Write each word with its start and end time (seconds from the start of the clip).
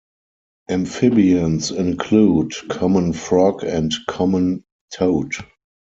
Amphibians 0.67 1.69
include: 1.69 2.53
common 2.71 3.13
frog 3.13 3.63
and 3.63 3.91
common 4.09 4.63
toad. 4.91 5.33